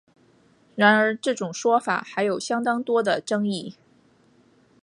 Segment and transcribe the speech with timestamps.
[0.75, 3.75] 然而这种说法还有相当多的争议。